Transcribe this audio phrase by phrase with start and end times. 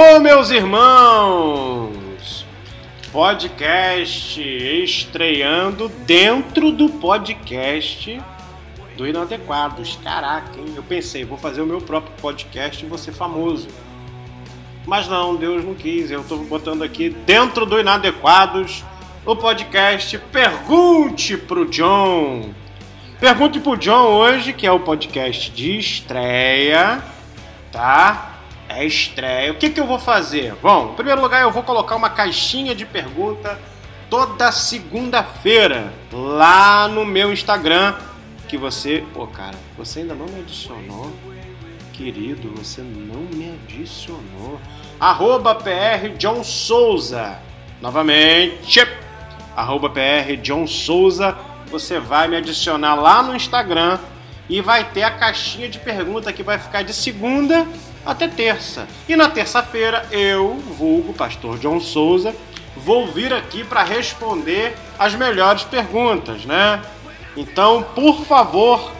[0.00, 2.46] Ô meus irmãos!
[3.10, 8.22] Podcast estreando dentro do podcast
[8.96, 9.98] do Inadequados.
[10.04, 10.72] Caraca, hein?
[10.76, 13.66] Eu pensei, vou fazer o meu próprio podcast e vou ser famoso.
[14.86, 16.12] Mas não, Deus não quis.
[16.12, 18.84] Eu estou botando aqui dentro do Inadequados
[19.26, 22.50] o podcast Pergunte pro John.
[23.18, 27.02] Pergunte pro John hoje, que é o podcast de estreia,
[27.72, 28.37] tá?
[28.68, 29.52] É estreia.
[29.52, 30.54] O que, que eu vou fazer?
[30.62, 33.58] Bom, em primeiro lugar, eu vou colocar uma caixinha de pergunta
[34.10, 37.94] toda segunda-feira lá no meu Instagram.
[38.46, 39.04] Que você.
[39.12, 41.12] Pô, cara, você ainda não me adicionou.
[41.92, 44.60] Querido, você não me adicionou.
[45.00, 47.38] Arroba PR John Souza.
[47.80, 48.86] Novamente.
[49.56, 51.36] Arroba PR John Souza
[51.70, 53.98] você vai me adicionar lá no Instagram
[54.48, 57.66] e vai ter a caixinha de pergunta que vai ficar de segunda
[58.04, 58.86] até terça.
[59.08, 62.34] E na terça-feira eu, vulgo Pastor John Souza,
[62.76, 66.80] vou vir aqui para responder as melhores perguntas, né?
[67.36, 68.92] Então, por favor,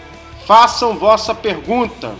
[0.46, 2.14] façam vossa pergunta.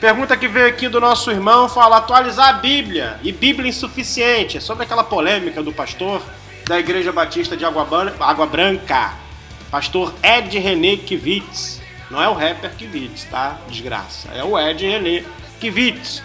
[0.00, 4.56] Pergunta que veio aqui do nosso irmão fala atualizar a Bíblia e Bíblia insuficiente.
[4.56, 6.22] É sobre aquela polêmica do pastor
[6.66, 9.12] da Igreja Batista de Água, Branca
[9.70, 11.81] Pastor Ed René Kivitz.
[12.12, 13.58] Não é o rapper Kivitz, tá?
[13.70, 14.28] Desgraça.
[14.34, 15.24] É o Ed René
[15.58, 16.22] Kivitz.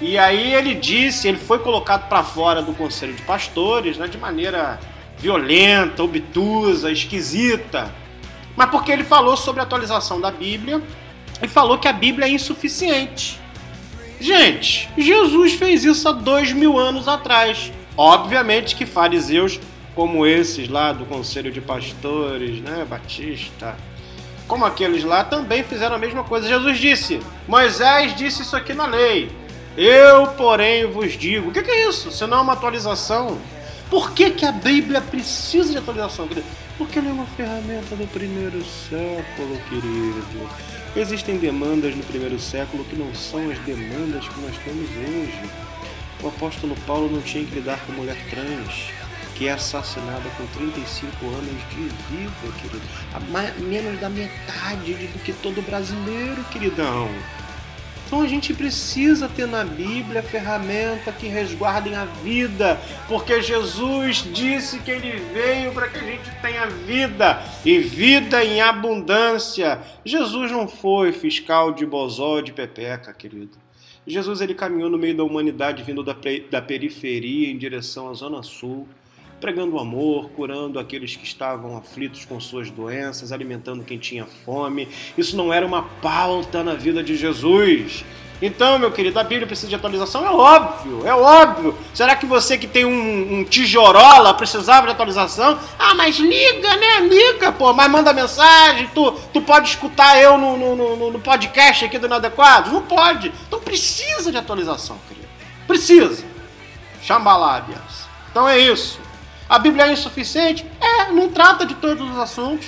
[0.00, 4.16] E aí ele disse, ele foi colocado para fora do conselho de pastores, né, de
[4.16, 4.80] maneira
[5.18, 7.94] violenta, obtusa, esquisita.
[8.56, 10.80] Mas porque ele falou sobre a atualização da Bíblia
[11.42, 13.38] e falou que a Bíblia é insuficiente.
[14.18, 17.70] Gente, Jesus fez isso há dois mil anos atrás.
[17.98, 19.60] Obviamente que fariseus
[19.94, 23.76] como esses lá do Conselho de Pastores, né, Batista,
[24.48, 26.48] como aqueles lá, também fizeram a mesma coisa.
[26.48, 29.30] Jesus disse: Moisés disse isso aqui na lei.
[29.76, 31.50] Eu, porém, vos digo.
[31.50, 32.10] O que, é isso?
[32.10, 33.38] Se não é uma atualização.
[33.88, 36.28] Por que, que a Bíblia precisa de atualização?
[36.76, 40.50] Porque ela é uma ferramenta do primeiro século, querido.
[40.96, 45.50] Existem demandas no primeiro século que não são as demandas que nós temos hoje.
[46.22, 48.90] O apóstolo Paulo não tinha que lidar com mulher trans
[49.38, 52.82] que é assassinada com 35 anos de vida, querido.
[53.14, 57.08] A mais, menos da metade do que todo brasileiro, queridão.
[58.04, 64.80] Então a gente precisa ter na Bíblia ferramenta que resguardem a vida, porque Jesus disse
[64.80, 69.80] que ele veio para que a gente tenha vida e vida em abundância.
[70.04, 73.56] Jesus não foi fiscal de bozó de pepeca, querido.
[74.04, 76.16] Jesus ele caminhou no meio da humanidade vindo da,
[76.50, 78.88] da periferia em direção à zona sul
[79.40, 84.88] pregando amor, curando aqueles que estavam aflitos com suas doenças, alimentando quem tinha fome.
[85.16, 88.04] Isso não era uma pauta na vida de Jesus.
[88.40, 90.24] Então, meu querido, a Bíblia precisa de atualização?
[90.24, 91.76] É óbvio, é óbvio.
[91.92, 95.58] Será que você que tem um, um tijorola precisava de atualização?
[95.76, 97.00] Ah, mas liga, né?
[97.00, 101.84] Liga, pô, mas manda mensagem, tu, tu pode escutar eu no, no, no, no podcast
[101.84, 102.70] aqui do Inadequado?
[102.70, 103.32] Não pode.
[103.48, 105.26] Então precisa de atualização, querido.
[105.66, 106.24] Precisa.
[107.02, 108.06] Chambalábias.
[108.30, 109.00] Então é isso.
[109.48, 110.66] A Bíblia é insuficiente?
[110.80, 112.66] É, não trata de todos os assuntos.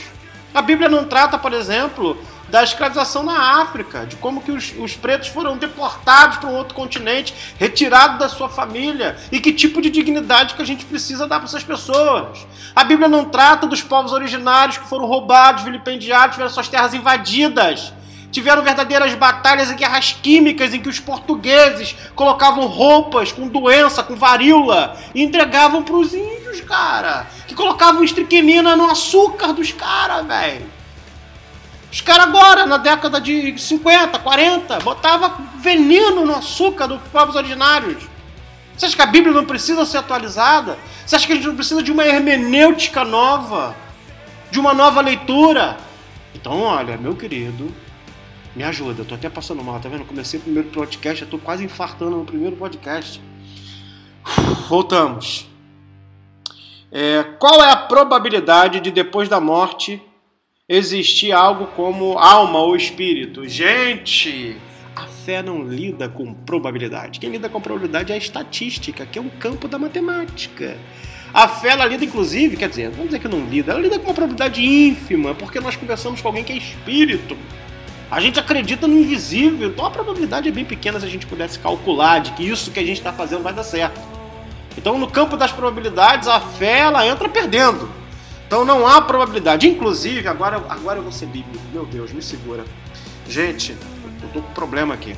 [0.55, 2.17] A Bíblia não trata, por exemplo,
[2.49, 6.75] da escravização na África, de como que os, os pretos foram deportados para um outro
[6.75, 11.39] continente, retirados da sua família, e que tipo de dignidade que a gente precisa dar
[11.39, 12.47] para essas pessoas.
[12.75, 17.93] A Bíblia não trata dos povos originários que foram roubados, vilipendiados, tiveram suas terras invadidas
[18.31, 24.15] tiveram verdadeiras batalhas e guerras químicas em que os portugueses colocavam roupas com doença, com
[24.15, 27.27] varíola, e entregavam os índios, cara.
[27.47, 30.67] Que colocavam estriquinina no açúcar dos caras, velho.
[31.93, 38.05] Os caras agora, na década de 50, 40, botava veneno no açúcar dos povos originários.
[38.77, 40.79] Você acha que a Bíblia não precisa ser atualizada?
[41.05, 43.75] Você acha que a gente não precisa de uma hermenêutica nova?
[44.51, 45.77] De uma nova leitura?
[46.33, 47.75] Então, olha, meu querido,
[48.55, 50.05] me ajuda, eu tô até passando mal, tá vendo?
[50.05, 53.21] Comecei o primeiro podcast, eu tô quase infartando no primeiro podcast.
[54.69, 55.49] Voltamos.
[56.93, 60.03] É, qual é a probabilidade de depois da morte
[60.69, 63.47] existir algo como alma ou espírito?
[63.49, 64.57] Gente,
[64.97, 67.21] a fé não lida com probabilidade.
[67.21, 70.77] Quem lida com probabilidade é a estatística, que é um campo da matemática.
[71.33, 74.07] A fé, ela lida, inclusive, quer dizer, vamos dizer que não lida, ela lida com
[74.07, 77.37] uma probabilidade ínfima, porque nós conversamos com alguém que é espírito.
[78.11, 81.59] A gente acredita no invisível, então a probabilidade é bem pequena se a gente pudesse
[81.59, 84.01] calcular de que isso que a gente está fazendo vai dar certo.
[84.77, 87.89] Então, no campo das probabilidades, a fé ela entra perdendo.
[88.47, 89.69] Então, não há probabilidade.
[89.69, 91.65] Inclusive, agora, agora eu vou ser bíblico.
[91.73, 92.65] Meu Deus, me segura.
[93.29, 93.77] Gente,
[94.23, 95.15] eu tô com problema aqui.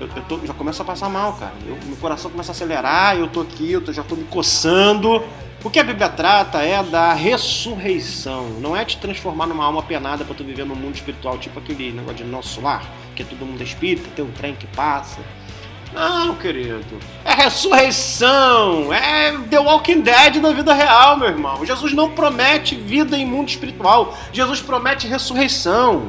[0.00, 1.54] eu, eu tô, já começo a passar mal, cara.
[1.66, 5.24] Eu, meu coração começa a acelerar, eu tô aqui, eu tô, já tô me coçando.
[5.62, 10.24] O que a Bíblia trata é da ressurreição, não é te transformar numa alma penada
[10.24, 12.82] para tu viver num mundo espiritual, tipo aquele negócio de nosso lar,
[13.14, 15.20] que é todo mundo espírita, tem um trem que passa.
[15.92, 16.98] Não, querido.
[17.24, 18.90] É ressurreição.
[18.90, 21.66] É The Walking Dead na vida real, meu irmão.
[21.66, 24.16] Jesus não promete vida em mundo espiritual.
[24.32, 26.08] Jesus promete ressurreição.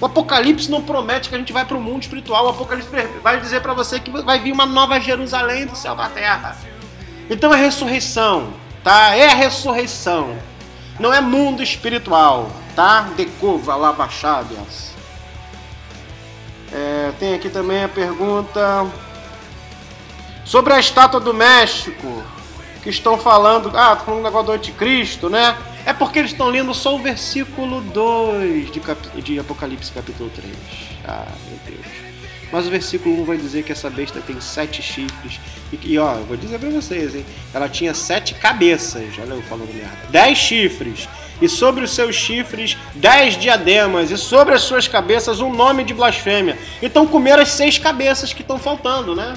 [0.00, 2.46] O Apocalipse não promete que a gente vai para o mundo espiritual.
[2.46, 2.90] O Apocalipse
[3.22, 6.56] vai dizer para você que vai vir uma nova Jerusalém do céu da terra.
[7.30, 9.14] Então é ressurreição, tá?
[9.14, 10.36] É a ressurreição.
[10.98, 13.02] Não é mundo espiritual, tá?
[13.16, 14.90] Decova lá baixadas.
[16.72, 18.84] É, tem aqui também a pergunta
[20.44, 22.22] sobre a estátua do México.
[22.82, 23.70] Que estão falando.
[23.76, 25.56] Ah, tô falando do negócio do anticristo, né?
[25.86, 29.22] É porque eles estão lendo só o versículo 2 de, cap...
[29.22, 30.54] de Apocalipse capítulo 3.
[31.06, 31.86] Ah, meu Deus.
[32.52, 35.40] Mas o versículo 1 vai dizer que essa besta tem sete chifres.
[35.72, 37.24] E, e ó, eu vou dizer pra vocês, hein?
[37.54, 39.04] Ela tinha sete cabeças.
[39.18, 39.96] Olha eu falando merda.
[40.10, 41.08] Dez chifres.
[41.40, 44.10] E sobre os seus chifres, dez diademas.
[44.10, 46.58] E sobre as suas cabeças, um nome de blasfêmia.
[46.82, 49.34] Então comeram as seis cabeças que estão faltando, né?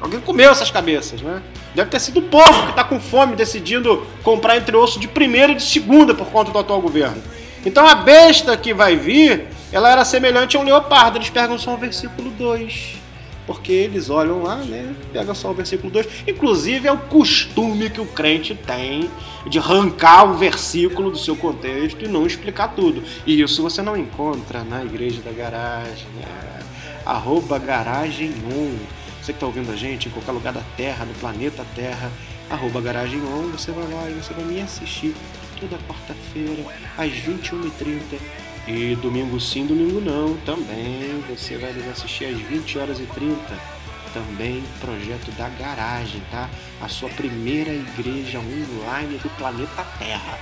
[0.00, 1.40] Alguém comeu essas cabeças, né?
[1.74, 5.52] Deve ter sido o povo que está com fome decidindo comprar entre osso de primeira
[5.52, 7.22] e de segunda por conta do atual governo.
[7.64, 11.18] Então a besta que vai vir, ela era semelhante a um leopardo.
[11.18, 13.02] Eles pegam só o versículo 2.
[13.46, 14.94] Porque eles olham lá, né?
[15.12, 16.06] Pega só o versículo 2.
[16.28, 19.10] Inclusive é o costume que o crente tem
[19.46, 23.02] de arrancar o versículo do seu contexto e não explicar tudo.
[23.26, 26.06] E isso você não encontra na igreja da garagem.
[26.16, 26.60] Né?
[27.04, 31.14] Arroba garagem 1 você que está ouvindo a gente em qualquer lugar da Terra, no
[31.14, 32.12] planeta Terra,
[32.50, 35.14] arroba Garagem On, você vai lá e você vai me assistir
[35.58, 36.62] toda quarta-feira,
[36.98, 38.20] às 21h30.
[38.66, 43.74] E domingo sim, domingo não, também você vai nos assistir às 20 horas e 30
[44.14, 46.48] também projeto da garagem, tá?
[46.80, 50.38] A sua primeira igreja online do planeta Terra.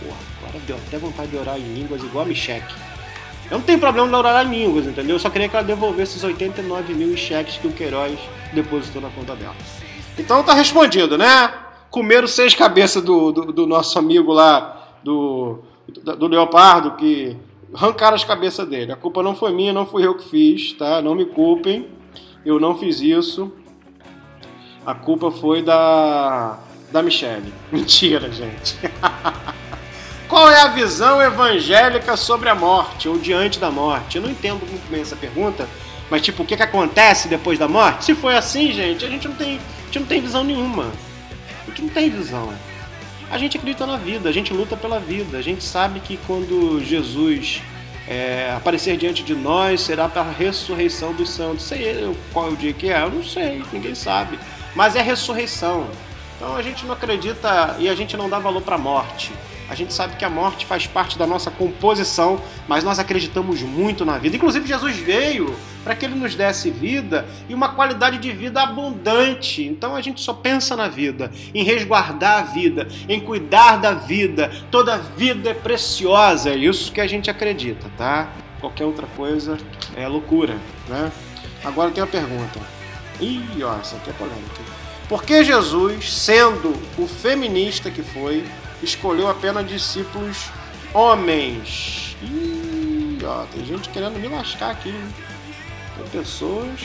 [0.00, 2.74] Pô, agora deu até vontade de orar em línguas igual a Micheque.
[3.50, 5.16] Eu não tenho problema de orar em línguas, entendeu?
[5.16, 8.18] Eu só queria que ela devolvesse os 89 mil cheques que o Queiroz
[8.52, 9.54] depositou na conta dela.
[10.18, 11.52] Então tá respondido, né?
[11.90, 17.36] Comeram seis cabeças do, do, do nosso amigo lá, do, do, do Leopardo, que
[17.72, 18.92] arrancaram as cabeças dele.
[18.92, 21.00] A culpa não foi minha, não fui eu que fiz, tá?
[21.02, 21.88] Não me culpem.
[22.44, 23.52] Eu não fiz isso.
[24.84, 26.58] A culpa foi da
[26.92, 27.52] da Michelle.
[27.72, 28.78] Mentira, gente.
[30.28, 34.16] Qual é a visão evangélica sobre a morte ou diante da morte?
[34.16, 35.68] Eu não entendo muito bem essa pergunta,
[36.10, 38.06] mas tipo, o que, que acontece depois da morte?
[38.06, 40.90] Se foi assim, gente, a gente não tem, a gente não tem visão nenhuma.
[41.64, 42.52] A gente não tem visão.
[43.30, 46.80] A gente acredita na vida, a gente luta pela vida, a gente sabe que quando
[46.82, 47.60] Jesus
[48.06, 51.64] é, aparecer diante de nós será para a ressurreição dos santos.
[51.64, 54.38] Sei eu qual é o dia que é, eu não sei, ninguém sabe.
[54.74, 55.88] Mas é ressurreição.
[56.36, 59.32] Então a gente não acredita e a gente não dá valor para a morte.
[59.68, 64.04] A gente sabe que a morte faz parte da nossa composição, mas nós acreditamos muito
[64.04, 64.36] na vida.
[64.36, 65.56] Inclusive, Jesus veio
[65.86, 69.62] para que ele nos desse vida e uma qualidade de vida abundante.
[69.62, 74.50] Então a gente só pensa na vida, em resguardar a vida, em cuidar da vida.
[74.68, 78.28] Toda vida é preciosa, é isso que a gente acredita, tá?
[78.58, 79.58] Qualquer outra coisa
[79.94, 80.56] é loucura,
[80.88, 81.12] né?
[81.62, 82.58] Agora tem a pergunta.
[83.20, 84.62] Ih, ó, essa aqui é polêmica.
[85.08, 88.44] Por que Jesus, sendo o feminista que foi,
[88.82, 90.50] escolheu apenas discípulos
[90.92, 92.16] homens.
[92.24, 94.92] Ih, ó, tem gente querendo me lascar aqui.
[95.96, 96.80] Tem pessoas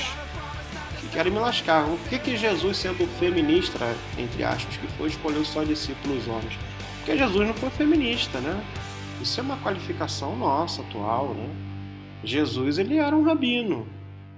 [1.00, 1.86] que querem me lascar.
[1.86, 3.80] Por que, que Jesus, sendo feminista,
[4.18, 6.58] entre aspas, que foi, escolheu só discípulos homens?
[6.98, 8.64] Porque Jesus não foi feminista, né?
[9.22, 11.50] Isso é uma qualificação nossa, atual, né?
[12.24, 13.88] Jesus, ele era um rabino.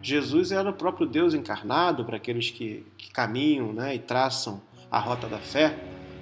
[0.01, 4.61] Jesus era o próprio Deus encarnado para aqueles que, que caminham né, e traçam
[4.91, 5.77] a rota da fé.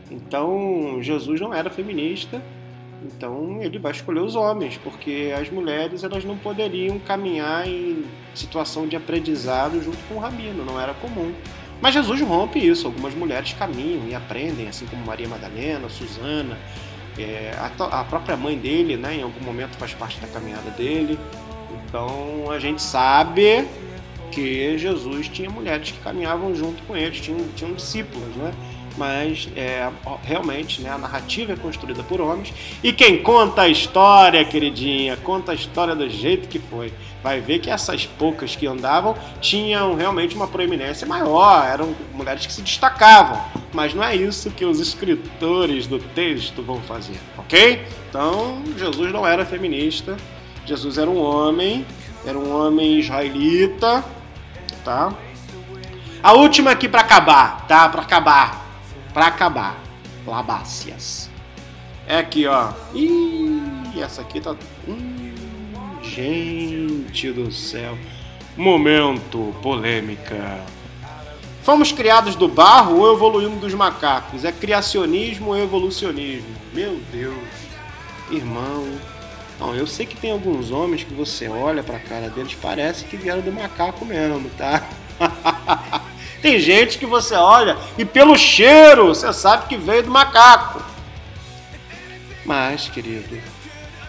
[0.10, 2.42] Então, Jesus não era feminista,
[3.04, 8.04] então ele vai escolher os homens, porque as mulheres elas não poderiam caminhar em
[8.34, 11.34] situação de aprendizado junto com o rabino, não era comum.
[11.82, 16.58] Mas Jesus rompe isso, algumas mulheres caminham e aprendem, assim como Maria Madalena, Susana,
[17.18, 21.18] é, a, a, própria mãe dele, né, em algum momento faz parte da caminhada dele.
[21.88, 23.68] Então a gente sabe
[24.32, 28.54] que Jesus tinha mulheres que caminhavam junto com eles, tinham, tinham discípulos, né?
[28.98, 29.90] Mas é,
[30.24, 35.52] realmente né, a narrativa é construída por homens e quem conta a história, queridinha, conta
[35.52, 36.94] a história do jeito que foi,
[37.24, 42.54] vai ver que essas poucas que andavam tinham realmente uma proeminência maior, eram mulheres que
[42.54, 43.42] se destacavam,
[43.74, 47.86] mas não é isso que os escritores do texto vão fazer, ok?
[48.10, 50.18] Então Jesus não era feminista,
[50.66, 51.86] Jesus era um homem,
[52.26, 54.04] era um homem israelita
[54.84, 55.14] tá?
[56.22, 57.90] A última aqui para acabar, tá?
[57.90, 58.61] Para acabar.
[59.14, 59.78] Para acabar.
[60.26, 61.30] Labácias.
[62.08, 62.72] É aqui, ó.
[62.94, 64.56] Ih, essa aqui tá.
[64.88, 65.34] Hum,
[66.04, 67.98] gente do céu.
[68.56, 70.64] Momento polêmica.
[71.64, 74.44] Fomos criados do barro ou evoluímos dos macacos?
[74.44, 76.50] É criacionismo ou evolucionismo?
[76.74, 77.36] Meu Deus.
[78.32, 78.88] Irmão.
[79.60, 83.16] Não, eu sei que tem alguns homens que você olha pra cara deles, parece que
[83.16, 84.90] vieram do macaco mesmo, tá?
[86.42, 90.82] tem gente que você olha e pelo cheiro você sabe que veio do macaco.
[92.44, 93.38] Mas, querido,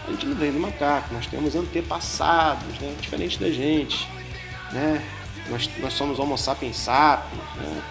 [0.07, 2.93] a gente não veio do macaco, nós temos antepassados, né?
[2.99, 4.07] Diferente da gente,
[4.71, 5.03] né?
[5.49, 7.81] Nós, nós somos homo sapiens sapiens, né?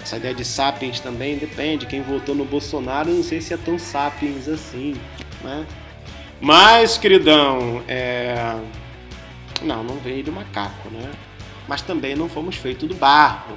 [0.00, 1.86] Essa ideia de sapiens também depende.
[1.86, 4.94] Quem votou no Bolsonaro, não sei se é tão sapiens assim,
[5.42, 5.66] né?
[6.40, 8.54] Mas, queridão, é...
[9.62, 11.10] não, não veio do macaco, né?
[11.68, 13.56] Mas também não fomos feitos do barro.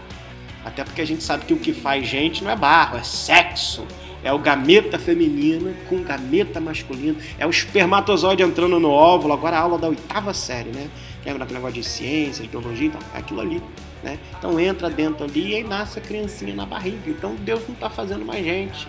[0.64, 3.86] Até porque a gente sabe que o que faz gente não é barro, é sexo.
[4.24, 7.18] É o gameta feminino com gameta masculino.
[7.38, 9.34] É o espermatozoide entrando no óvulo.
[9.34, 10.90] Agora a aula da oitava série, né?
[11.26, 12.88] Lembra daquele negócio de ciência, de biologia?
[12.88, 13.62] Então, é aquilo ali.
[14.04, 14.20] Né?
[14.38, 17.10] Então entra dentro ali e aí nasce a criancinha na barriga.
[17.10, 18.88] Então Deus não está fazendo mais gente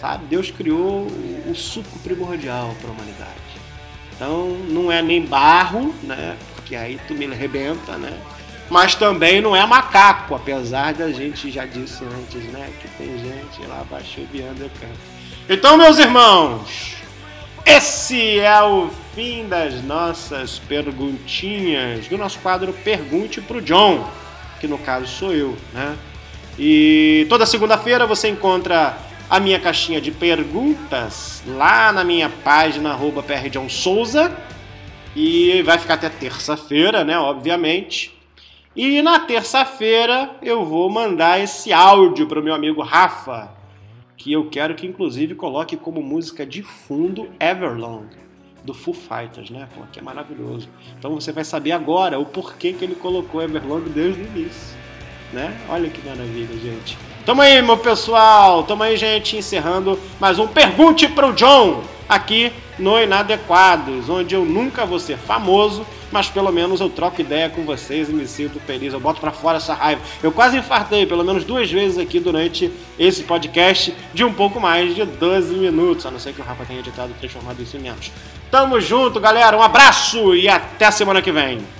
[0.00, 0.26] sabe?
[0.26, 1.06] Deus criou
[1.48, 3.30] o suco primordial para a humanidade.
[4.14, 6.36] Então não é nem barro, né?
[6.54, 8.16] Porque aí tu me arrebenta, né?
[8.68, 12.68] Mas também não é macaco, apesar da gente já disse antes, né?
[12.80, 14.98] Que tem gente lá baixoviando o campo.
[15.48, 16.96] Então, meus irmãos,
[17.64, 24.08] esse é o fim das nossas perguntinhas do nosso quadro Pergunte pro John,
[24.60, 25.96] que no caso sou eu, né?
[26.58, 28.96] E toda segunda-feira você encontra
[29.28, 33.24] a minha caixinha de perguntas lá na minha página arroba
[33.68, 34.34] Souza
[35.14, 38.15] e vai ficar até terça-feira, né, obviamente.
[38.76, 43.50] E na terça-feira eu vou mandar esse áudio para o meu amigo Rafa,
[44.18, 48.04] que eu quero que inclusive coloque como música de fundo Everlong
[48.62, 49.66] do Foo Fighters, né?
[49.74, 50.68] Pô, que é maravilhoso.
[50.98, 54.76] Então você vai saber agora o porquê que ele colocou Everlong desde o início,
[55.32, 55.56] né?
[55.70, 56.98] Olha que maravilha, gente.
[57.24, 58.62] Tamo aí, meu pessoal.
[58.64, 64.84] Tamo aí, gente, encerrando mais um Pergunte pro John aqui no Inadequados, onde eu nunca
[64.84, 68.92] vou ser famoso, mas pelo menos eu troco ideia com vocês e me sinto feliz.
[68.92, 70.00] Eu boto para fora essa raiva.
[70.22, 74.94] Eu quase infartei pelo menos duas vezes aqui durante esse podcast de um pouco mais
[74.94, 77.80] de 12 minutos, a não ser que o Rafa tenha editado e transformado isso em
[77.80, 78.10] menos.
[78.50, 79.56] Tamo junto, galera.
[79.56, 81.75] Um abraço e até semana que vem.